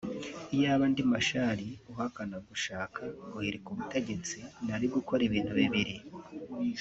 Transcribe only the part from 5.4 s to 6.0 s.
bibiri